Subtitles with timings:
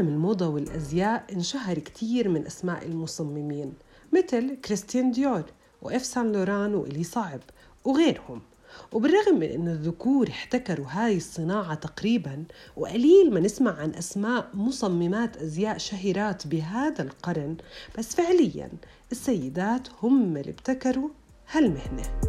[0.00, 3.72] بعالم الموضة والأزياء انشهر كتير من أسماء المصممين
[4.12, 5.44] مثل كريستيان ديور
[5.82, 7.40] وإف سان لوران وإلي صعب
[7.84, 8.40] وغيرهم.
[8.92, 12.44] وبالرغم من أن الذكور احتكروا هاي الصناعة تقريبا
[12.76, 17.56] وقليل ما نسمع عن أسماء مصممات أزياء شهيرات بهذا القرن
[17.98, 18.70] بس فعليا
[19.12, 21.08] السيدات هم اللي ابتكروا
[21.50, 22.20] هالمهنة.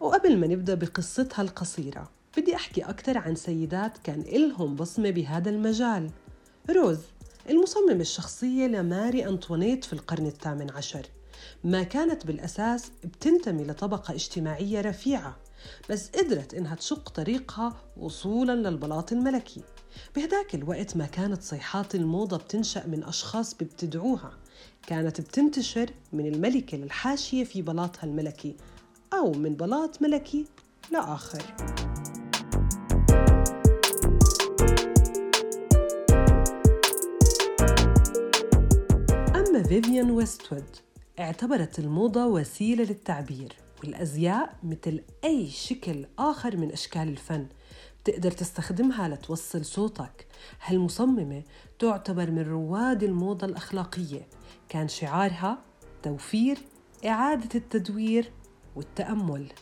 [0.00, 6.10] وقبل ما نبدأ بقصتها القصيرة بدي أحكي أكثر عن سيدات كان إلهم بصمة بهذا المجال.
[6.70, 6.98] روز
[7.50, 11.06] المصممة الشخصية لماري أنطوانيت في القرن الثامن عشر.
[11.64, 15.36] ما كانت بالأساس بتنتمي لطبقة اجتماعية رفيعة
[15.90, 19.62] بس قدرت إنها تشق طريقها وصولا للبلاط الملكي.
[20.16, 24.32] بهداك الوقت ما كانت صيحات الموضة بتنشأ من أشخاص بيبتدعوها.
[24.86, 28.56] كانت بتنتشر من الملكة للحاشية في بلاطها الملكي
[29.12, 30.46] أو من بلاط ملكي
[30.92, 31.42] لآخر.
[39.72, 40.76] فيفيان ويستوود
[41.20, 47.46] اعتبرت الموضة وسيلة للتعبير والأزياء مثل أي شكل آخر من أشكال الفن
[48.00, 50.26] بتقدر تستخدمها لتوصل صوتك.
[50.64, 51.42] هالمصممة
[51.78, 54.26] تعتبر من رواد الموضة الأخلاقية.
[54.68, 55.58] كان شعارها
[56.02, 56.58] توفير
[57.06, 58.32] إعادة التدوير
[58.76, 59.52] والتأمل.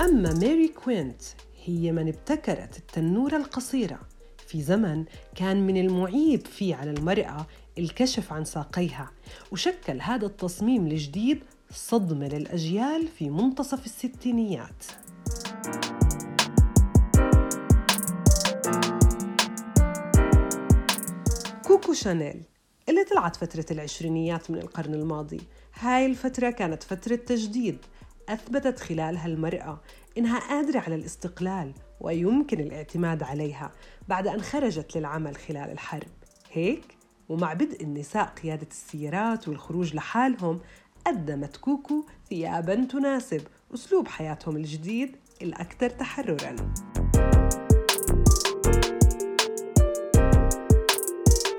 [0.00, 1.22] أما ماري كوينت
[1.66, 4.00] هي من ابتكرت التنورة القصيرة
[4.46, 7.46] في زمن كان من المعيب فيه على المرأة
[7.78, 9.10] الكشف عن ساقيها
[9.52, 14.84] وشكل هذا التصميم الجديد صدمة للأجيال في منتصف الستينيات.
[21.66, 22.42] كوكو شانيل
[22.88, 25.40] اللي طلعت فترة العشرينيات من القرن الماضي.
[25.74, 27.78] هاي الفترة كانت فترة تجديد
[28.28, 29.80] أثبتت خلالها المرأة
[30.18, 33.72] إنها قادرة على الاستقلال ويمكن الاعتماد عليها
[34.08, 36.08] بعد أن خرجت للعمل خلال الحرب.
[36.52, 36.96] هيك
[37.28, 40.60] ومع بدء النساء قيادة السيارات والخروج لحالهم
[41.06, 43.42] قدمت كوكو ثيابا تناسب
[43.74, 46.56] أسلوب حياتهم الجديد الأكثر تحرراً.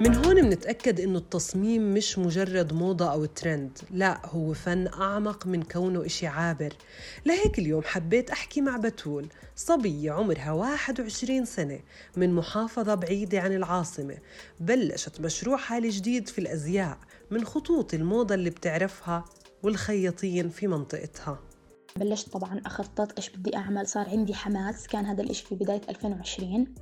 [0.06, 3.78] من هون منتأكد إنه التصميم مش مجرد موضة أو ترند.
[3.92, 6.74] لا هو فن أعمق من كونه إشي عابر.
[7.26, 9.28] لهيك اليوم حبيت أحكي مع بتول.
[9.56, 11.80] صبية عمرها 21 سنة
[12.18, 14.18] من محافظة بعيدة عن العاصمة.
[14.60, 16.98] بلشت مشروعها الجديد في الأزياء
[17.32, 19.26] من خطوط الموضة اللي بتعرفها
[19.64, 21.40] والخياطين في منطقتها.
[21.96, 23.88] بلشت طبعا أخطط إيش بدي أعمل.
[23.88, 26.76] صار عندي حماس كان هذا الإشي في بداية 2020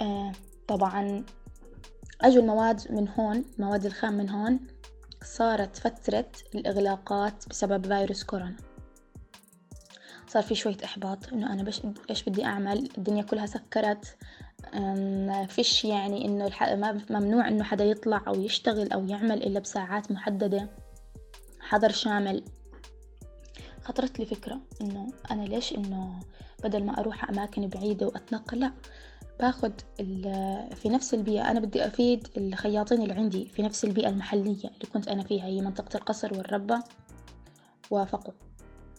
[0.00, 0.32] آه
[0.68, 1.24] طبعا
[2.22, 4.60] أجوا المواد من هون مواد الخام من هون
[5.24, 8.56] صارت فترة الإغلاقات بسبب فيروس كورونا.
[10.28, 14.16] صار في شوية إحباط إنه أنا بش إيش بدي أعمل؟ الدنيا كلها سكرت.
[14.74, 16.62] ما فيش يعني إنه الح...
[16.62, 20.68] ما ممنوع إنه حدا يطلع أو يشتغل أو يعمل إلا بساعات محددة.
[21.60, 22.44] حظر شامل.
[23.84, 26.20] خطرت لي فكرة إنه أنا ليش إنه
[26.64, 28.72] بدل ما أروح أماكن بعيدة وأتنقل لأ
[29.40, 29.72] باخد
[30.74, 35.08] في نفس البيئة أنا بدي أفيد الخياطين اللي عندي في نفس البيئة المحلية اللي كنت
[35.08, 36.82] أنا فيها هي منطقة القصر والربة
[37.90, 38.34] وافقوا.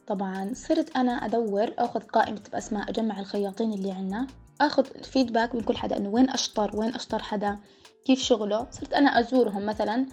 [0.08, 4.28] طبعا صرت أنا أدور أخذ قائمة بأسماء أجمع الخياطين اللي عنا
[4.62, 7.60] أخذ فيدباك من كل حدا إنه وين أشطر وين أشطر حدا
[8.06, 8.68] كيف شغله.
[8.72, 10.06] صرت أنا أزورهم مثلا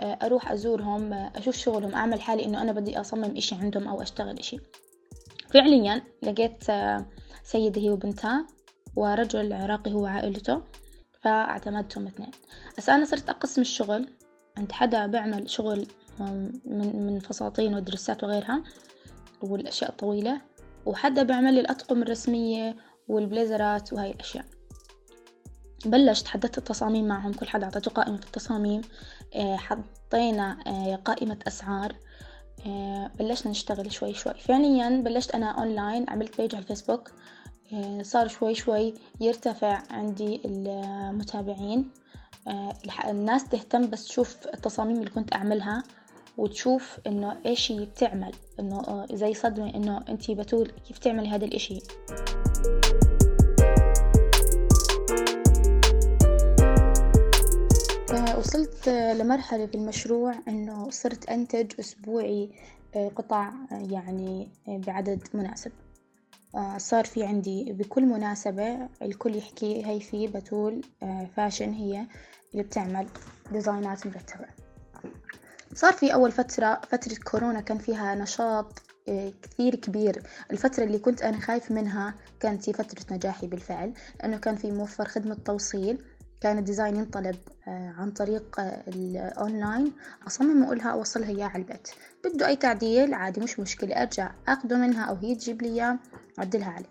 [0.00, 4.58] أروح أزورهم أشوف شغلهم أعمل حالي إنه أنا بدي أصمم إشي عندهم أو أشتغل إشي.
[5.50, 6.64] فعليا لقيت
[7.42, 8.46] سيدة هي وبنتها
[8.96, 10.62] ورجل عراقي هو عائلته
[11.20, 12.30] فاعتمدتهم اثنين.
[12.78, 14.08] بس أنا صرت أقسم الشغل
[14.58, 15.86] عند حدا بعمل شغل
[16.18, 18.62] من من فساتين ودرسات وغيرها
[19.42, 20.40] والأشياء الطويلة
[20.86, 22.76] وحدا بيعمل لي الأطقم الرسمية
[23.08, 24.44] والبليزرات وهاي الأشياء.
[25.86, 28.80] بلشت حددت التصاميم معهم كل حدا أعطته قائمة التصاميم
[29.36, 30.58] حطينا
[31.04, 31.96] قائمة أسعار
[33.18, 34.34] بلشنا نشتغل شوي شوي.
[34.34, 37.10] فعليا بلشت أنا أونلاين عملت بيج على الفيسبوك
[38.02, 41.90] صار شوي شوي يرتفع عندي المتابعين.
[43.08, 45.82] الناس تهتم بس تشوف التصاميم اللي كنت أعملها
[46.38, 48.32] وتشوف إنه إيش بتعمل.
[48.60, 51.80] إنه زي صدمة إنه أنتي بتول كيف تعملي هذا الإشي.
[58.38, 62.50] وصلت لمرحلة في المشروع إنه صرت أنتج أسبوعي
[63.16, 65.72] قطع يعني بعدد مناسب.
[66.76, 70.80] صار في عندي بكل مناسبة الكل يحكي هي في بتول
[71.36, 72.06] فاشن هي
[72.52, 73.06] اللي بتعمل
[73.52, 74.46] ديزاينات مرتبة.
[75.74, 80.22] صار في أول فترة فترة كورونا كان فيها نشاط آه، كثير كبير.
[80.50, 85.04] الفترة اللي كنت أنا خايف منها كانت هي فترة نجاحي بالفعل لأنه كان في موفر
[85.04, 86.04] خدمة توصيل.
[86.40, 87.36] كان ال design ينطلب
[87.68, 89.92] آه، عن طريق آه، الأونلاين.
[90.26, 91.88] أصمم وأقولها أوصلها إياه على البيت.
[92.24, 94.02] بده أي تعديل عادي مش مشكلة.
[94.02, 95.98] أرجع أخده منها أو هي تجيب لي إياه
[96.38, 96.88] أعدلها عليه.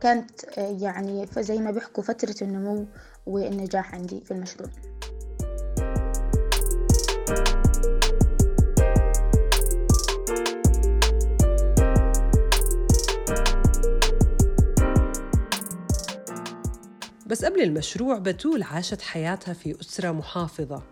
[0.00, 2.86] كانت يعني زي ما بيحكوا فترة النمو
[3.26, 4.70] والنجاح عندي في المشروع.
[17.40, 20.82] بس قبل المشروع بتول عاشت حياتها في أسرة محافظة.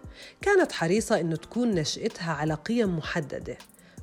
[0.41, 3.59] كانت حريصة إنه تكون نشأتها على قيم محددة.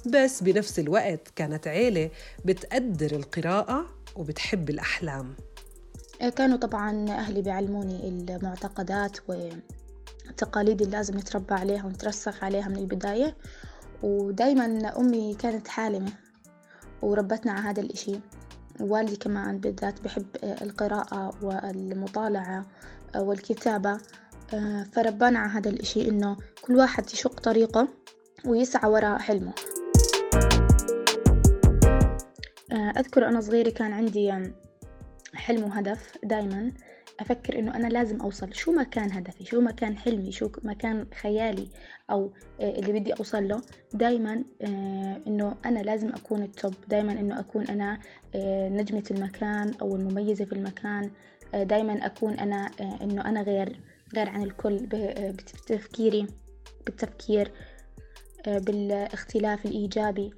[0.06, 2.10] بس بنفس الوقت كانت عيلة
[2.46, 5.36] بتقدر القراءة وبتحب الأحلام.
[6.36, 13.36] كانوا طبعا أهلي بيعلموني المعتقدات والتقاليد اللي لازم نتربى عليها ونترسخ عليها من البداية.
[14.04, 16.12] ودايما أمي كانت حالمة
[17.02, 18.20] وربتنا على هذا الإشي.
[18.80, 22.66] والدي كمان بالذات بحب القراءة والمطالعة
[23.16, 23.98] والكتابة
[24.92, 27.88] فربانا على هذا الإشي إنه كل واحد يشق طريقه
[28.46, 29.54] ويسعى وراء حلمه.
[32.72, 34.52] أذكر أنا صغيرة كان عندي
[35.34, 36.72] حلم وهدف دايما.
[37.20, 40.74] أفكر إنه أنا لازم أوصل شو ما كان هدفي شو ما كان حلمي شو ما
[40.74, 41.68] كان خيالي
[42.12, 42.32] أو
[42.62, 43.62] آه، اللي بدي أوصل له
[43.94, 48.00] دايما آه، إنه أنا لازم أكون التوب دايما إنه أكون أنا
[48.36, 51.12] آه، نجمة المكان أو المميزة في المكان
[51.54, 52.72] دايما أكون أنا
[53.02, 53.80] إنه أنا غير
[54.16, 54.88] غير عن الكل
[55.32, 56.28] بتفكيري
[56.86, 57.52] بالتفكير
[58.48, 60.34] بالاختلاف الإيجابي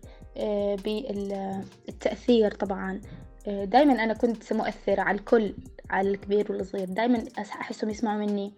[1.88, 3.01] بالتأثير طبعا
[3.47, 5.53] دايما أنا كنت مؤثرة على الكل.
[5.89, 6.88] على الكبير والصغير.
[6.89, 8.54] دايما أحسهم يسمعوا مني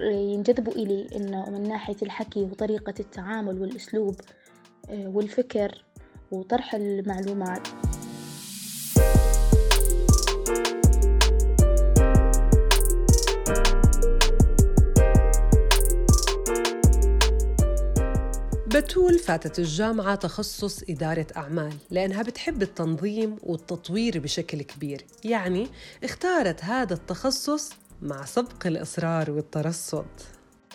[0.00, 4.16] ينجذبوا إلي إنه من ناحية الحكي وطريقة التعامل والأسلوب
[4.90, 5.84] آه، والفكر
[6.32, 7.68] وطرح المعلومات.
[18.90, 25.06] بتول فاتت الجامعة تخصص إدارة أعمال لأنها بتحب التنظيم والتطوير بشكل كبير.
[25.24, 25.68] يعني
[26.04, 27.70] اختارت هذا التخصص
[28.02, 30.06] مع سبق الإصرار والترصد.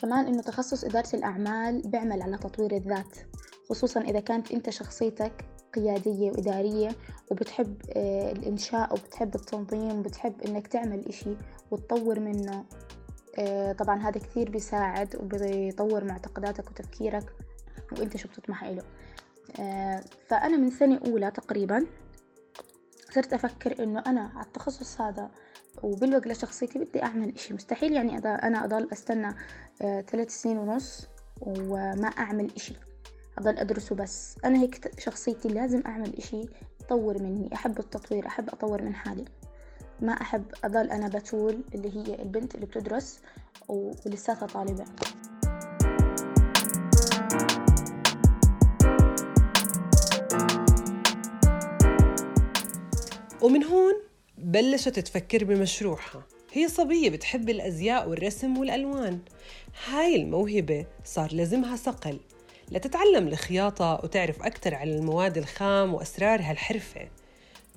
[0.02, 3.18] كمان إنه تخصص إدارة الأعمال بيعمل على تطوير الذات
[3.70, 6.90] خصوصا إذا كانت أنت شخصيتك قيادية وإدارية
[7.32, 11.38] وبتحب آه، الإنشاء وبتحب التنظيم وبتحب إنك تعمل إشي
[11.72, 12.66] وتطور منه
[13.40, 17.45] آه، طبعا هذا كثير بيساعد وبيطور معتقداتك وتفكيرك.
[17.92, 18.84] وانت شو بتطمح له
[19.60, 21.86] آه، فأنا من سنة أولى تقريبا
[23.12, 25.32] صرت أفكر إنه أنا على التخصص هذا
[25.84, 27.54] وبالوقت لشخصيتي بدي أعمل إشي.
[27.54, 29.36] مستحيل يعني أنا أضل أستنى
[29.82, 31.08] آه، ثلاث سنين ونص
[31.42, 32.76] وما أعمل إشي.
[33.38, 34.36] أضل أدرسه بس.
[34.46, 36.42] أنا هيك شخصيتي لازم أعمل إشي
[36.82, 37.54] يطور مني.
[37.54, 39.26] أحب التطوير أحب أطور من حالي.
[40.02, 43.20] ما أحب أضل أنا بتول اللي هي البنت اللي بتدرس
[43.70, 44.86] ولساتها طالبة.
[53.42, 53.94] ومن هون
[54.38, 56.24] بلشت تفكر بمشروعها.
[56.54, 59.20] هي صبية بتحب الأزياء والرسم والألوان.
[59.88, 62.20] هاي الموهبة صار لازمها صقل.
[62.72, 67.10] لتتعلم الخياطة وتعرف أكثر عن المواد الخام وأسرار هالحرفة.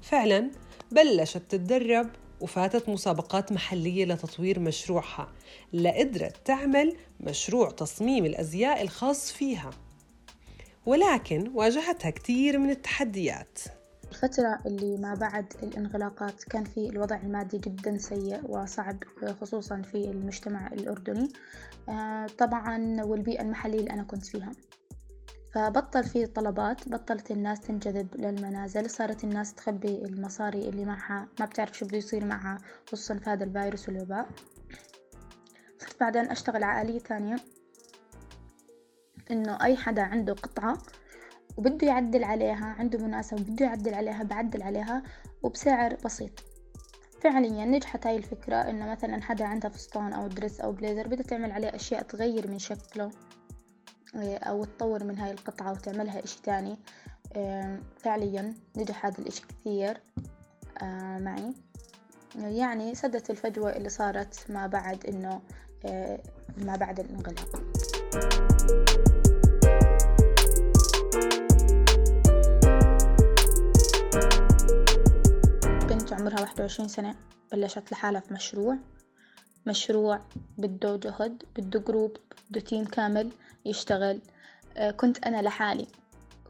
[0.02, 0.50] فعلا
[0.92, 5.32] بلشت تتدرب وفاتت مسابقات محلية لتطوير مشروعها
[5.72, 9.70] لقدرت تعمل مشروع تصميم الأزياء الخاص فيها.
[10.86, 13.58] ولكن واجهتها كثير من التحديات.
[14.10, 18.98] الفترة اللي ما بعد الانغلاقات كان في الوضع المادي جدا سيء وصعب
[19.40, 21.28] خصوصا في المجتمع الأردني.
[21.88, 24.52] آه، طبعا والبيئة المحلية اللي أنا كنت فيها.
[25.54, 28.90] فبطل في طلبات بطلت الناس تنجذب للمنازل.
[28.90, 33.44] صارت الناس تخبي المصاري اللي معها ما بتعرف شو بده يصير معها خصوصا في هذا
[33.44, 34.28] الفيروس والوباء.
[35.78, 37.36] صرت بعدين أشتغل على آلية تانية
[39.30, 40.78] إنه أي حدا عنده قطعة
[41.58, 45.02] وبده يعدل عليها عنده مناسبة بده يعدل عليها بعدل عليها
[45.42, 46.30] وبسعر بسيط.
[47.20, 51.52] فعليا نجحت هاي الفكرة إنه مثلا حدا عنده فستان أو دريس أو بليزر بدها تعمل
[51.52, 53.10] عليه أشياء تغير من شكله
[54.14, 56.78] إيه، أو تطور من هاي القطعة وتعملها إشي تاني.
[57.36, 60.00] إيه، فعليا نجح هذا الإشي كثير
[60.82, 61.54] آه، معي.
[62.36, 65.40] يعني سدت الفجوة اللي صارت ما بعد إنه
[65.84, 66.22] إيه،
[66.58, 67.62] ما بعد الانغلاق
[76.28, 77.14] عمرها واحد وعشرين سنة
[77.52, 78.76] بلشت لحالها في مشروع.
[79.66, 80.20] مشروع
[80.58, 82.16] بده جهد بده group
[82.50, 83.32] بده team كامل
[83.64, 84.20] يشتغل.
[84.76, 85.86] آه، كنت أنا لحالي.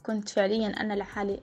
[0.02, 1.40] كنت فعليا أنا لحالي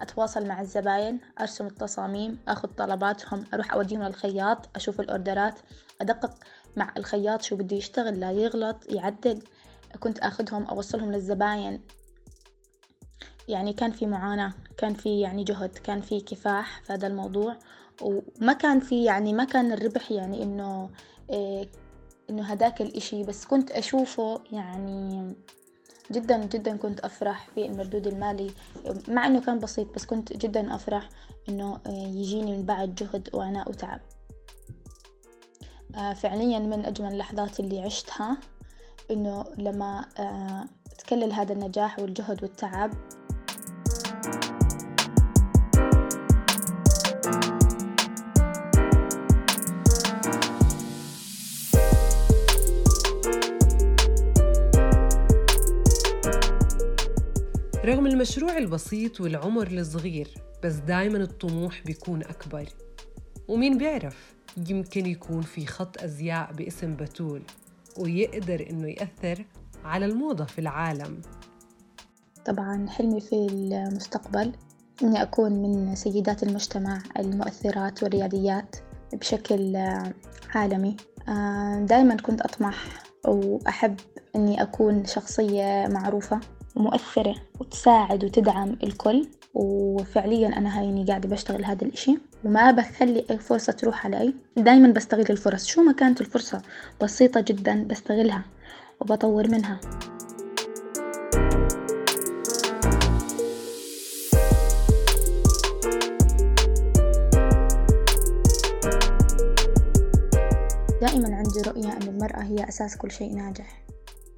[0.00, 5.58] أتواصل مع الزباين أرسم التصاميم أخذ طلباتهم أروح أوديهم للخياط أشوف ال orders
[6.00, 6.34] أدقق
[6.76, 9.42] مع الخياط شو بده يشتغل لا يغلط يعدل.
[10.00, 11.80] كنت أخذهم أوصلهم للزباين.
[13.50, 17.56] يعني كان في معاناة كان في يعني جهد كان في كفاح في هذا الموضوع.
[18.02, 20.90] وما كان في يعني ما كان الربح يعني إنه
[21.30, 21.68] إيه
[22.30, 23.22] إنه هداك الإشي.
[23.22, 25.34] بس كنت أشوفه يعني
[26.12, 28.50] جدا جدا كنت أفرح في المردود المالي.
[29.08, 31.08] مع إنه كان بسيط بس كنت جدا أفرح
[31.48, 34.00] إنه يجيني من بعد جهد وعناء وتعب.
[35.96, 38.36] آه، فعليا من أجمل اللحظات اللي عشتها
[39.10, 40.64] إنه لما آه،
[40.98, 42.90] تكلل هذا النجاح والجهد والتعب
[57.90, 60.28] رغم المشروع البسيط والعمر الصغير
[60.64, 62.68] بس دايما الطموح بيكون أكبر.
[63.48, 64.34] ومين بيعرف؟
[64.68, 67.42] يمكن يكون في خط أزياء باسم بتول
[67.98, 69.44] ويقدر إنه يأثر
[69.84, 71.20] على الموضة في العالم.
[72.44, 74.52] طبعا حلمي في المستقبل
[75.02, 78.76] إني أكون من سيدات المجتمع المؤثرات والرياديات
[79.12, 79.76] بشكل
[80.54, 80.96] عالمي.
[81.86, 84.00] دائما كنت أطمح وأحب
[84.36, 86.40] إني أكون شخصية معروفة.
[86.76, 92.18] ومؤثرة وتساعد وتدعم الكل وفعليا أنا هايني قاعدة بشتغل هذا الإشي.
[92.44, 95.66] وما بخلي أي فرصة تروح علي دايما بستغل الفرص.
[95.66, 96.62] شو ما كانت الفرصة؟
[97.02, 98.42] بسيطة جدا بستغلها
[99.00, 99.80] وبطور منها.
[111.00, 113.89] دائما عندي رؤية أن المرأة هي أساس كل شيء ناجح.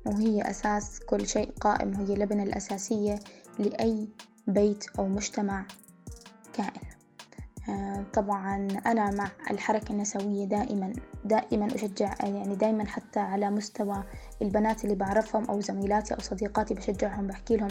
[0.06, 3.18] وهي أساس كل شيء قائم وهي اللبنة الأساسية
[3.58, 4.08] لأي
[4.46, 5.66] بيت أو مجتمع
[6.52, 6.92] كائن.
[7.68, 10.92] آه، طبعا أنا مع الحركة النسوية دائما
[11.24, 14.04] دائما أشجع يعني دائما حتى على مستوى
[14.42, 17.70] البنات اللي بعرفهم أو زميلاتي أو صديقاتي بشجعهم بحكي لهم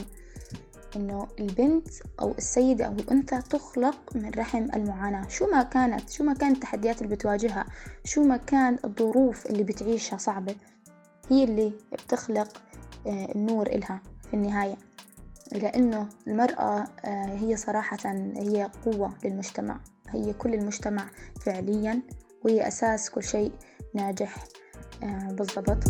[0.95, 1.87] إنه البنت
[2.19, 5.27] أو السيدة أو الأنثى تخلق من رحم المعاناة.
[5.27, 7.65] شو ما كانت شو ما كانت التحديات اللي بتواجهها
[8.03, 10.55] شو ما كان الظروف اللي بتعيشها صعبة.
[11.31, 12.47] هي اللي بتخلق
[13.07, 14.75] آه، النور إلها في النهاية.
[15.51, 17.97] لأنه المرأة آه، هي صراحة
[18.35, 19.79] هي قوة للمجتمع.
[20.09, 21.05] هي كل المجتمع
[21.41, 22.01] فعليا
[22.45, 23.51] وهي أساس كل شيء
[23.95, 24.35] ناجح
[25.03, 25.83] آه، بالضبط.